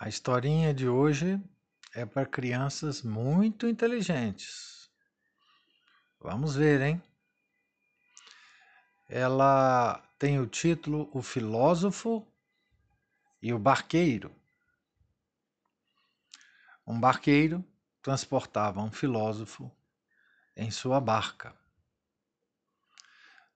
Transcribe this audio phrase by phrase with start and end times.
[0.00, 1.42] A historinha de hoje
[1.92, 4.88] é para crianças muito inteligentes.
[6.20, 7.02] Vamos ver, hein?
[9.08, 12.24] Ela tem o título O Filósofo
[13.42, 14.32] e o Barqueiro.
[16.86, 17.64] Um barqueiro
[18.00, 19.68] transportava um filósofo
[20.56, 21.52] em sua barca.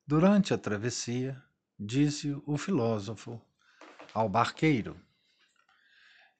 [0.04, 1.40] Durante a travessia,
[1.78, 3.40] disse o filósofo
[4.12, 5.00] ao barqueiro: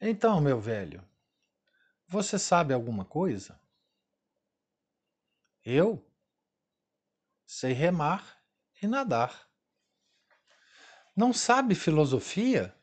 [0.05, 1.06] então, meu velho,
[2.09, 3.59] você sabe alguma coisa?
[5.65, 6.05] Eu
[7.47, 8.42] sei remar
[8.83, 9.48] e nadar.
[11.15, 12.77] Não sabe filosofia?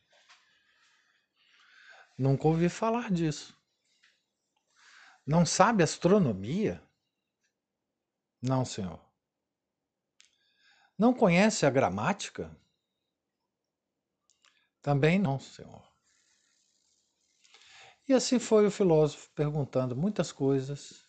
[2.17, 3.57] Nunca ouvi falar disso.
[5.25, 6.81] Não sabe astronomia?
[8.41, 9.03] Não, senhor.
[10.97, 12.55] Não conhece a gramática?
[14.81, 15.88] Também não, senhor.
[18.09, 21.05] E assim foi o filósofo perguntando muitas coisas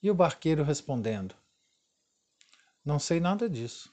[0.00, 1.34] e o barqueiro respondendo:
[2.84, 3.92] Não sei nada disso.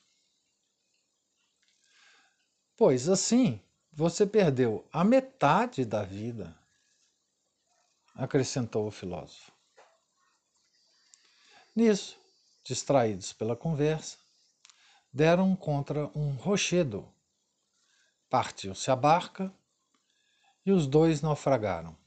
[2.78, 3.60] Pois assim
[3.92, 6.56] você perdeu a metade da vida,
[8.14, 9.52] acrescentou o filósofo.
[11.76, 12.16] Nisso,
[12.64, 14.20] distraídos pela conversa,
[15.12, 17.12] deram contra um rochedo.
[18.30, 19.52] Partiu-se a barca
[20.66, 21.98] e os dois naufragaram.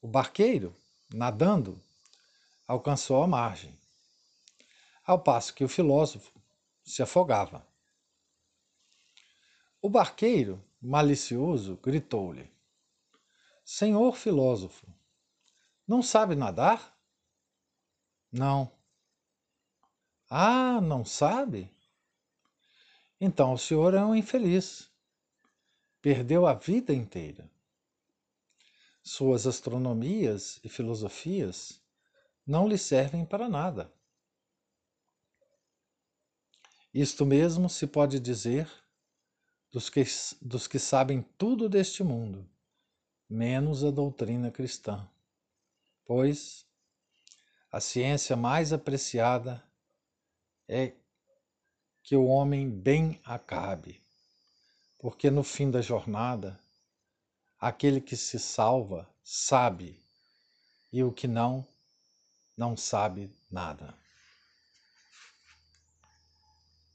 [0.00, 0.74] O barqueiro,
[1.12, 1.80] nadando,
[2.66, 3.78] alcançou a margem,
[5.04, 6.32] ao passo que o filósofo
[6.84, 7.66] se afogava.
[9.80, 12.50] O barqueiro, malicioso, gritou-lhe:
[13.64, 14.86] Senhor filósofo,
[15.86, 16.96] não sabe nadar?
[18.32, 18.70] Não.
[20.28, 21.70] Ah, não sabe?
[23.20, 24.90] Então o senhor é um infeliz
[26.00, 27.50] perdeu a vida inteira.
[29.02, 31.80] Suas astronomias e filosofias
[32.46, 33.92] não lhe servem para nada.
[36.92, 38.70] Isto mesmo se pode dizer
[39.70, 40.02] dos que,
[40.40, 42.48] dos que sabem tudo deste mundo,
[43.28, 45.08] menos a doutrina cristã,
[46.04, 46.66] pois
[47.70, 49.62] a ciência mais apreciada
[50.68, 50.94] é
[52.02, 54.05] que o homem bem acabe
[54.98, 56.58] porque no fim da jornada,
[57.58, 60.00] aquele que se salva sabe,
[60.92, 61.66] e o que não,
[62.56, 63.94] não sabe nada.